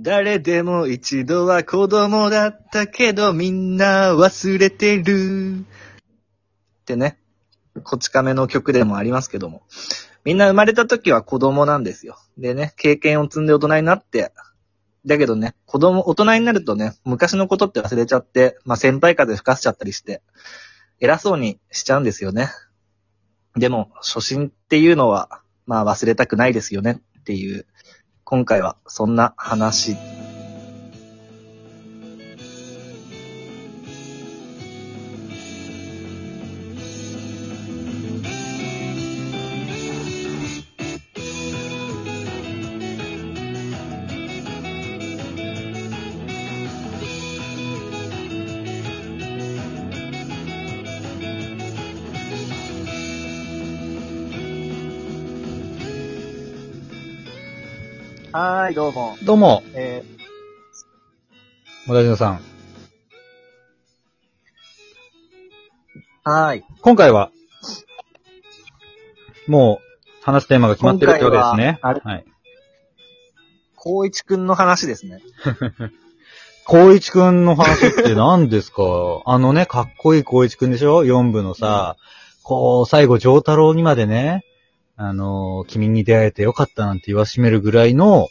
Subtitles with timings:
[0.00, 5.64] 誰でも一度は子供だったけどみんな忘れてる。
[6.82, 7.18] ってね、
[7.82, 9.62] こち亀の曲でもありますけども。
[10.24, 12.16] みんな生まれた時は子供なんですよ。
[12.36, 14.32] でね、経験を積んで大人になって、
[15.04, 20.22] だけどね、子供、大人になるとね、昔のことって忘れちゃって、まあ先輩風吹かせちゃったりして、
[21.00, 22.50] 偉そうにしちゃうんですよね。
[23.56, 27.66] でも、初心っていうのは、まあ忘れたくないですよねっていう、
[28.30, 30.17] 今回はそんな話。
[58.32, 59.16] はーい、どうも。
[59.24, 60.04] どうも、え
[61.86, 62.36] 小田島さん。
[66.26, 66.64] ー、はーい。
[66.82, 67.30] 今回は、
[69.46, 71.78] もう、話すテーマが決まってるってわけですね。
[71.82, 72.24] 今回ははい。
[73.80, 75.20] 光一くんの話ですね。
[76.68, 78.82] 光一くんの話って何ですか？
[79.24, 81.96] あのね、かっこいい光一くんでしょ ?4 部のさ、
[82.42, 84.44] こう、最後、上太郎にまでね、
[85.00, 88.28] あのー君に出会えてよかったなんて言わしめるぐらいの、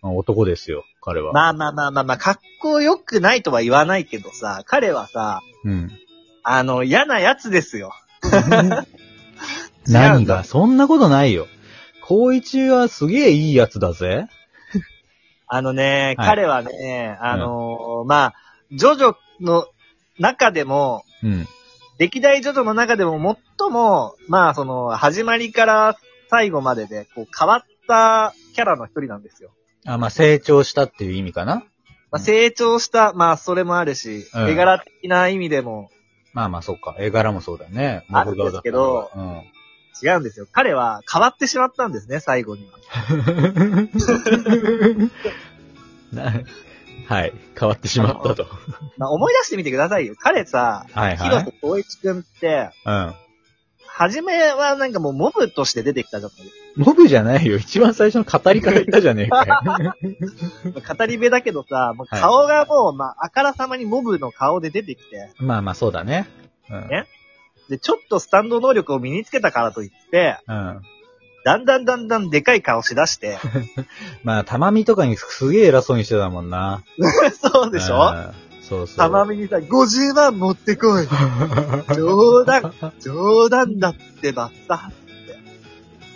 [0.00, 1.32] まあ男ですよ、彼は。
[1.34, 5.90] まあまあまあまあまあ、かっこよくないとは言わないけどさ、彼はさ、うん。
[6.42, 7.92] あの、嫌なやつですよ。
[9.86, 11.46] 何がそんなことないよ。
[12.02, 14.26] 光一はすげえいいやつだぜ。
[15.46, 18.34] あのね、はい彼はね、あのーまあ、
[18.72, 19.66] ジョジョの
[20.18, 21.46] 中でも、うん。
[21.98, 25.96] 歴代ジョジョの中でも最も、まあ、その、始まりから
[26.30, 29.50] 最後までで、こう、変わったキャラの一人なんですよ。
[29.86, 31.64] あ、まあ、成長したっていう意味かな？
[32.10, 35.90] まあ、成長した、まあ、それもあるし、うん絵柄的な意味でも
[36.34, 36.96] まあまあ、そうか。
[36.98, 38.06] 絵柄もそうだね。
[38.10, 39.10] あるんですけど
[40.02, 40.46] 違うんですよ。
[40.50, 42.78] 彼は変わってしまったんですね、最後には。
[42.88, 44.30] たか
[46.16, 46.32] ら。
[46.32, 46.32] な
[47.08, 47.32] はい。
[47.58, 48.46] 変わってしまったと。
[49.02, 50.14] まあ、思い出してみてくださいよ。
[50.16, 53.14] 彼さ、はいはい広瀬光一くんって、うん。
[53.88, 57.56] 初めはなんかもうモブとして出てきたじゃないですモブじゃないよ。
[57.56, 60.80] 一番最初の語り方言ったじゃねえかよ。
[60.82, 60.94] か。
[60.94, 66.28] 語り部だけどさ、もう顔がもう、まあ、あからさまにモブの顔で出てきて、まあまあ、そうだね。
[66.70, 66.88] うん。
[66.88, 67.06] ね
[67.68, 70.80] で、ちょっとスタンド能力を身につけたからといって、うん。
[71.44, 73.36] だんだんだんだんでかい顔しだして、
[74.22, 76.82] まあ、たまみとかにすげえ偉そうにしてたもんな。
[77.42, 78.12] そうでしょ？
[78.14, 78.96] うんそうそう。
[78.96, 81.06] たまみにさ、50万持ってこい。
[81.94, 84.92] 冗談、冗談だってばさ、っ
[85.26, 85.38] て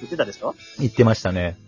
[0.00, 0.55] 言ってたでしょ？
[0.78, 1.59] 言ってましたね。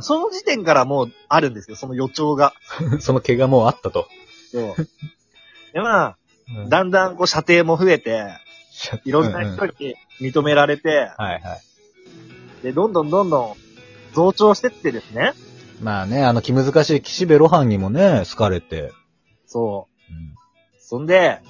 [0.00, 2.54] その時点からもうあるんですよ、その予兆が。
[3.00, 4.06] その怪我もうあったと。
[4.52, 4.88] そう。
[5.72, 6.18] で、まあ、
[6.56, 8.28] うんだんだんこう射程も増えて、
[9.04, 11.56] いろんなうう人に認められて、はいは
[12.60, 12.62] い。
[12.62, 13.54] で、どんどんどんどん
[14.14, 15.32] 増長してってですね。
[15.82, 18.92] まあね、あの気難しい岸辺露伴にもね、好かれて。
[19.46, 19.87] そう。
[20.78, 21.40] そんで、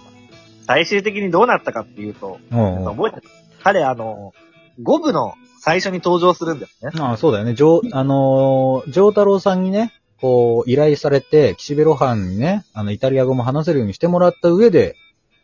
[0.66, 2.84] 最終的にどうなったかっていうと、うん。
[2.84, 3.22] う覚えてる
[3.62, 4.34] 彼あの、
[4.82, 6.92] 5部の最初に登場するんですね。
[7.00, 7.54] ああそうだよね。
[7.54, 14.96] ジョー、あのー、ジョー太郎さんにね、こう、依頼されて、岸辺露伴にね、あの、イタリア語も話せるようにしてもらった上で、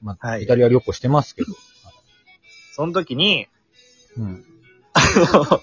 [0.03, 1.49] まあ、はいイタリア旅行してますけど。
[2.73, 3.47] その時に、
[4.17, 4.45] うん。
[4.93, 5.61] あの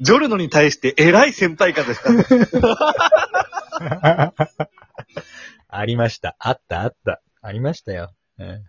[0.00, 2.34] ジョルノに対して偉い先輩風したんです。
[5.82, 6.36] ありました。
[6.38, 7.20] あった、あった。
[7.42, 8.12] ありましたよ。
[8.38, 8.60] え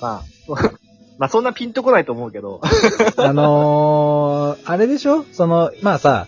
[0.00, 0.22] まあ、
[1.18, 2.62] まあそんなピンとこないと思うけど、
[3.18, 5.22] え あのー、あれでしょ？
[5.32, 6.26] その、まあさ、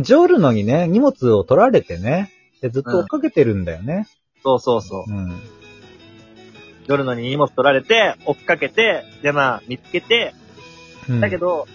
[0.00, 2.32] ジョルノにね、荷物を取られてね、
[2.62, 4.06] でずっと追っかけてるんだよね。
[4.42, 5.10] そうそうそう。
[5.12, 5.28] うん。
[6.86, 10.32] ジョルノに荷物取られて、追っかけて、でまあ見つけて、
[11.10, 11.66] うんだけど、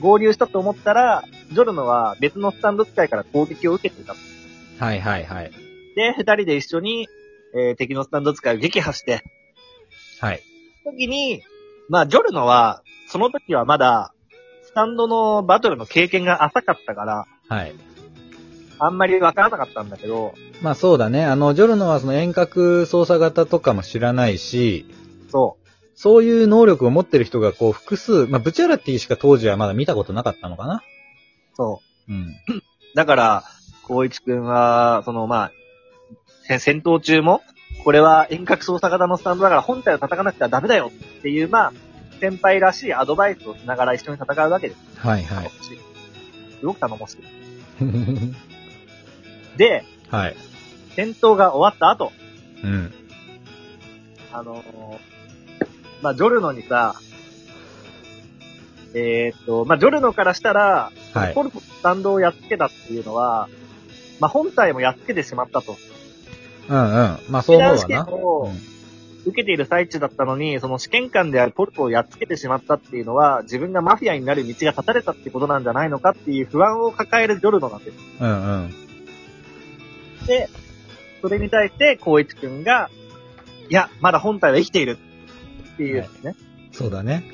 [0.00, 4.14] 合流したと思ったら、ジョルノは別のスタンド使いから攻撃を受けていた。
[4.84, 5.50] はいはいはい。
[5.96, 7.08] で、二人で一緒に、
[7.54, 9.22] えー敵のスタンド使いを撃破して、
[10.20, 10.42] はい。
[10.84, 11.42] 時に、
[11.88, 14.12] まあ、ジョルノは、その時はまだ、
[14.62, 17.74] スタンドのバトルの経験が浅かったから、はい。
[18.78, 21.24] あんまりわからなかったんだけど、まあそうだね。
[21.24, 24.86] あの、ジョルノはその遠隔操作型とかも知らないし、
[25.30, 25.58] そ
[25.94, 30.76] そういう能力を持ってる人がこう複数、まあブチャラティしか当時はまだ見たことなかったのかな？
[30.76, 30.80] う、
[31.56, 32.28] そうん。
[32.28, 32.34] う。
[32.94, 33.44] だから、
[33.86, 35.59] 光一くんは、その、まあ、せ
[36.58, 37.42] 戦闘中も、
[37.84, 41.72] これは遠隔操作型のスタンドだから本体を叩かなくてはダメだよっていう、まあ、
[42.20, 44.80] 先輩らしいアドバイスをしながら一緒に戦うわけです。
[44.98, 45.50] はいはい。
[46.58, 47.18] すごく頼もしい。
[49.56, 50.36] で、はい。
[50.96, 52.12] 戦闘が終わった後、
[52.62, 52.92] うん。
[54.32, 55.10] あのー
[56.02, 56.94] まあ、ジョルノにさ、
[58.94, 61.42] えーっと、まあ、ジョルノからしたら、はいポ。
[61.42, 63.48] ルポのスタンドをやっつけたっていうのは、
[64.18, 65.76] まあ、本体もやっつけてしまったと。
[66.68, 67.18] うんうん。
[67.28, 68.06] まあそう思うわ試験な。
[68.08, 68.52] を
[69.26, 77.96] 受けている最中だったのに、その試験官であるポルポをやっつけてしまったっていうのは、自分がマフィアになる道が断たれたってことなんじゃないのかっていう不安を抱えるジョルノなんです。
[78.20, 78.74] うんうん。
[80.26, 80.48] で、
[81.20, 82.90] それに対して、光一くんが、
[83.68, 84.98] いや、まだ本体は生きている
[85.74, 86.34] っていうね。
[86.72, 87.24] そうだね。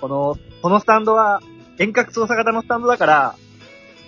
[0.00, 1.40] この、このスタンドは
[1.78, 3.34] 遠隔操作型のスタンドだから、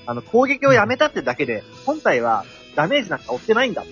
[0.06, 3.88] あの、攻撃をやめたってだけで、本体はダメージなんか負ってないんだと。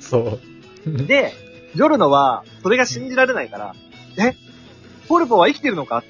[0.00, 0.38] そ
[0.86, 1.06] う。
[1.06, 1.32] で、
[1.74, 3.74] ジョルノは、それが信じられないから、
[4.18, 4.34] え
[5.08, 6.02] ポルポは生きてるのか？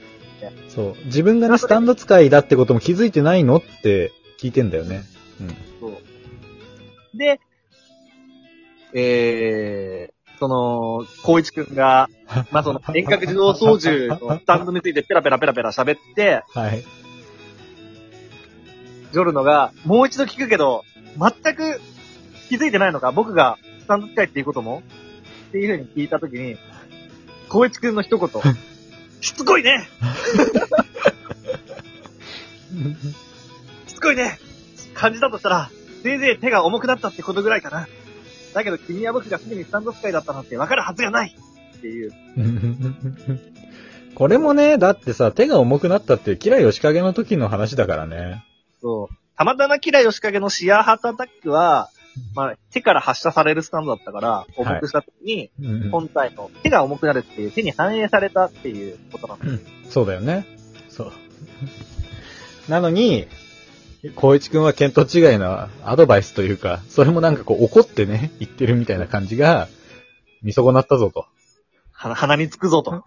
[0.69, 0.97] そう。
[1.07, 5.05] 自分がね、スタンド使いだってことも気づいてないのって聞いてんだよね。
[5.41, 5.57] うん。
[5.81, 7.17] そう。
[7.17, 7.41] で、
[8.93, 12.09] えー、その、光一くんが、
[12.51, 16.85] まあ、その、遠隔自動操縦のスタンドについてペラペラペラペラ喋って、はい。
[19.15, 20.85] ジョルノが、もう一度聞くけど、
[21.17, 21.81] 全く
[22.49, 24.83] 気づいてないのか僕がスタンド使いっていうことも
[25.49, 26.57] っていう風に聞いたときに、
[27.45, 28.29] 光一くんの一言、
[29.23, 29.89] しつこいね
[33.87, 34.41] しつこいね
[34.95, 35.71] 感じたとしたら、
[36.03, 37.87] せいぜい手が重くなったってことぐらいかな。
[38.53, 41.37] だけど君は僕がすでにスタンド使いだったなんて分かるはずがない
[41.77, 42.13] っていう。
[44.17, 48.45] これもね、だってさ、手が重くなったってキラヨシカゲの時の話だからね。
[48.85, 49.17] そう。
[49.37, 51.89] たまたまキラヨシカゲのシアーハートアタックは、
[52.35, 59.93] まあ、手から発射されるスタンドだったから、重くした時に、うん本体の手が重くなるっていう、手に反映されたっていうことなんです。
[59.93, 60.47] そうだよね。
[60.91, 61.13] そう。
[62.69, 63.27] なのに、
[64.03, 69.69] 光一くんは見当違いのアドバイスというか、それもなんかこう怒ってね、言ってるみたいな感じが、
[70.43, 71.27] 見損なったぞと。
[71.91, 73.03] は鼻につくぞと。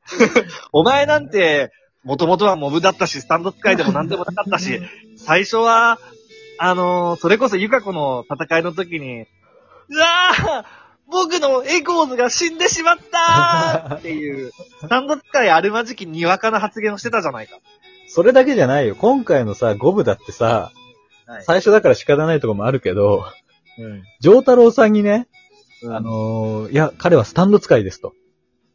[0.72, 1.72] お前なんて、
[2.04, 4.80] もともとはモブだったし、スタンド使いでも何でもなかったし、
[5.16, 5.98] 最初は、
[6.58, 9.22] あのーそれこそユカコの戦いの時に、
[9.88, 10.64] うわー
[11.10, 17.58] 僕のエゴーズが死んでしまったー っていう、スタンド使いあるまじきにわかな発言をしてたじゃないか。
[18.08, 18.94] それだけじゃないよ。
[18.96, 20.72] 今回のさ、ゴブだってさ、
[21.26, 21.44] はい。
[21.44, 23.24] 最初だから仕方ないとこもあるけど、
[23.78, 24.02] うん。
[24.20, 25.28] ジョータロウさんにね、
[25.88, 28.14] ああ、のーいや、彼はスタンド使いですと。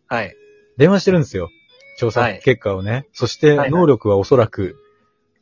[0.08, 0.36] はい。
[0.78, 1.50] 電話してるんですよ。
[1.98, 3.08] 調査はい結果をね。
[3.14, 4.78] そしてはいはい、能力はおそらく、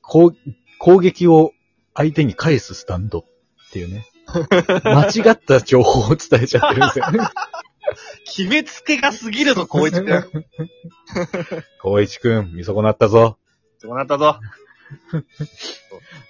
[0.02, 0.34] 攻
[0.80, 1.52] 攻撃を
[1.94, 3.24] 相手に返すスタンドっ
[3.72, 4.08] ていうね。
[4.84, 7.20] 間違った情報を伝えちゃってるんですよね。
[8.26, 10.46] 決めつけが過ぎるぞ、光一くん。
[11.84, 13.38] 光一くん、見損なったぞ。
[13.78, 14.40] そうなったぞ。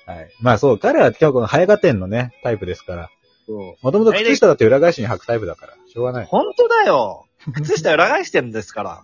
[0.06, 0.32] はい。
[0.42, 3.10] まあそう、彼は今日この早合点のね、タイプですから。
[3.46, 3.76] そう。
[3.82, 5.74] もともと靴下だって裏返しに履くタイプだから。
[5.88, 6.26] しょうがない。
[6.26, 7.26] 本当だよ。
[7.56, 9.04] 靴下裏返してるんですから。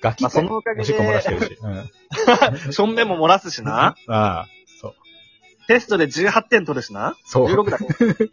[0.00, 1.58] ガキまあ、そのおかげおしっこ漏らしてで、るし。
[1.62, 2.72] うん。
[2.72, 3.96] 正面も漏らすしな。
[4.08, 4.48] ああ、
[4.80, 4.94] そう。
[5.66, 7.16] テストで18点取るしな。
[7.24, 7.46] そう。
[7.46, 7.78] 16だ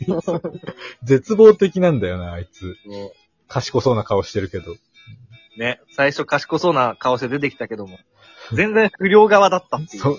[0.08, 0.52] よ。
[1.04, 2.78] 絶望的なんだよな、あいつ。
[3.48, 4.76] 賢そうな顔してるけど。
[5.58, 5.82] ね。
[5.92, 8.00] 最初賢そうな顔して出てきたけども。
[8.52, 10.04] 全然不良側だったっていう。
[10.04, 10.18] そう。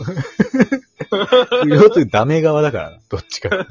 [1.62, 3.66] 不良というダメ側だからな、どっちか。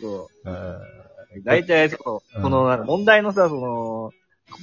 [0.00, 0.78] そううん
[1.44, 4.12] 大体、その、うんこの、なんか問題のさ、その、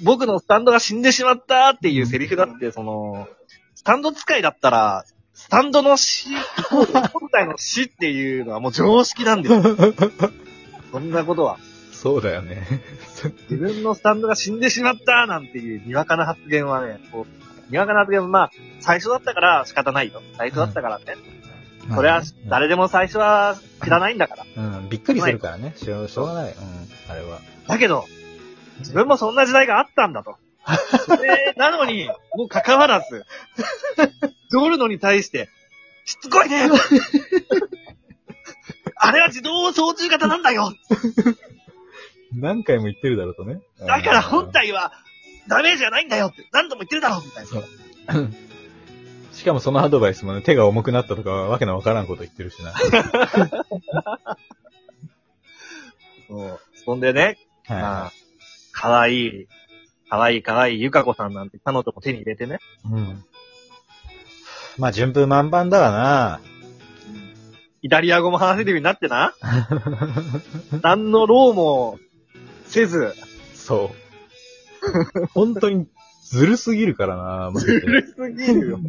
[0.04, 3.28] 僕のスタンドが死んでしまったっていうセリフだって、その、
[3.76, 6.30] スタンド使いだったら、スタンドの死、
[6.70, 9.64] 本体の死っていうのはもう常識なんですよ。
[10.92, 11.58] そんなことは。
[11.92, 12.68] そうだよね。
[13.50, 20.22] 自分のスタンドが死んでしまったなんていうにわかな発言はね、こうにわかな発言は、まあ、最初だったから仕方ないよ。
[20.38, 21.06] 最初だったからね。
[21.94, 24.46] それは、誰でも最初は知らないんだから。
[24.56, 25.74] うん、びっくりするからね。
[25.76, 26.54] しょうしょうがない。
[26.54, 26.58] うん、
[27.12, 27.40] あれは。
[27.68, 28.06] だけど、
[28.82, 30.36] 自分もそんな時代があったんだと。
[31.06, 33.26] それなのに、もう関わらず、
[34.52, 35.50] ジョルノに対して、
[36.06, 36.70] しつこいね
[38.96, 40.74] あれは自動操縦型なんだよ
[42.34, 43.62] 何回も言ってるだろうとね。
[43.80, 44.92] だから本体は、
[45.48, 48.30] ダメージがないんだよって何度も言ってるだろみたいな。
[49.34, 52.74] しかもそのアドバイスもね、手が重くなったとかわけのわからんこと言ってるしな。
[56.30, 58.12] そうそんでね、まはあ、
[58.82, 59.48] かわいい、
[60.10, 62.58] かわいいかわいいゆかこさんなんて彼女も手に入れてね。
[62.86, 62.94] い。
[62.94, 63.24] うん。
[64.80, 66.42] まあ、順風満帆だわな。
[67.84, 69.36] イタリア語も話せるようになってな。
[70.82, 72.00] 何の労も
[72.66, 73.14] せず、
[73.54, 73.92] そ
[75.24, 75.28] う。
[75.34, 75.88] 本当に
[76.24, 78.80] ずるすぎるからな、ずるすぎるよ。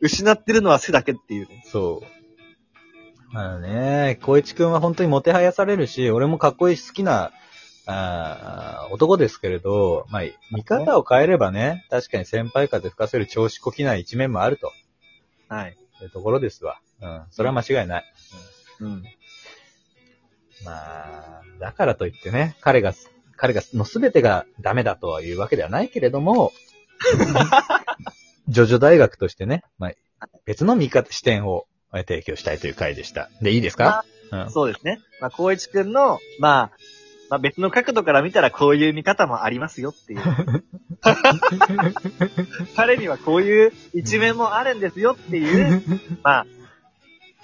[0.00, 1.62] 失ってるのは背だけっていうね。
[1.66, 3.32] そう。
[3.32, 7.30] まあね、光一くんは本当にもてはやされるし、俺もかっこいいし好きな、
[7.86, 14.72] あー男ですけれど、まあ、見方を変えればね、確かに先輩風吹かせる調子こきない一面もあると
[15.48, 15.76] はい。
[16.02, 16.80] いうところですわ。
[17.00, 17.22] うん。
[17.30, 18.04] それは間違いない。
[18.80, 19.02] うん。
[20.64, 22.92] まあ、だからといってね、彼が、
[23.36, 26.52] 彼が、の全てがダメだとはいうわけではないけれども、
[28.48, 29.88] ジョジョ大学としてね、ま
[30.20, 33.28] あ、別の見方、視点をえ提供したいという回でした。
[33.42, 34.04] で、いいですか？
[34.32, 34.50] うん。
[34.50, 35.00] そうですね。
[35.20, 36.76] まあ、光一くんの、まあ、
[37.28, 40.20] まあ別の角度から見たらこういう見方もありますよっていう。
[42.76, 45.82] 彼にはこういう一面もあるんですよっていう、
[46.22, 46.46] まあ、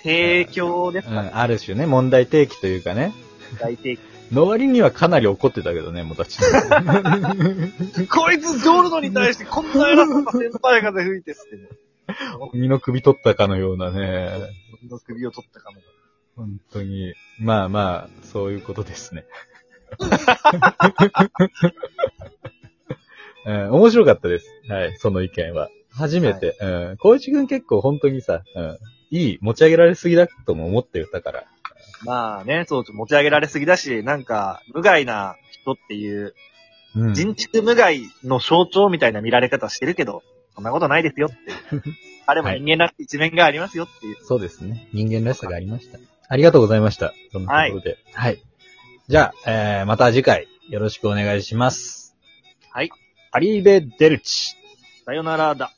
[0.03, 1.31] 提供ですかね。
[1.33, 3.13] うん、ある種ね、問題提起というかね。
[3.61, 3.99] 大提
[4.33, 6.39] の割にはかなり怒ってたけどね、もたち。
[6.39, 6.47] 供。
[8.09, 11.69] こいつジョルノに対してこんな偉そうな先輩風吹いてってね。
[12.53, 14.31] 鬼の首取ったかのようなね。
[14.81, 15.79] 俺の首を取ったかも。
[16.35, 17.15] 本当に。
[17.39, 19.27] まあまあ、そういうことですね。
[23.45, 24.47] うん、面白かったです。
[24.69, 25.69] はい、その意見は。
[25.91, 26.57] 初めて。
[26.61, 26.97] うん。
[26.99, 28.79] 小一くん結構本当にさ、うん。
[29.11, 31.45] いい、持ち上げられすぎだとも思ってたから。
[32.05, 36.35] まあね、そう、持ち上げられすぎだし、なんか、無害な人っていう、
[36.97, 37.15] うん。
[37.15, 40.23] 人畜無害の象徴みたいな見られ方してるけど、
[40.55, 41.83] そんなことないですよっていう。
[42.27, 44.17] あれも人間らしい一面がありますよっていう。
[44.23, 44.89] そうですね。
[44.93, 45.99] 人間らしさがありました。
[46.29, 47.15] ありがとうございました。
[47.33, 47.99] そのところで。
[48.13, 48.43] はい。
[49.09, 52.15] じゃあ、えー、また次回、よろしくお願いします。
[52.71, 52.91] はい。
[53.33, 54.55] アリーベ・デルチ。
[55.05, 55.73] さよならだ。